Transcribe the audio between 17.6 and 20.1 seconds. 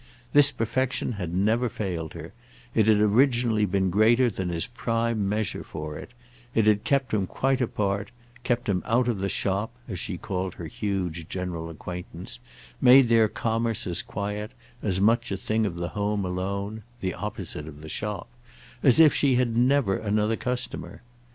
of the shop—as if she had never